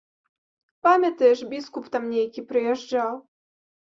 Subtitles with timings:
[0.85, 3.13] Памятаеш, біскуп там нейкі прыязджаў?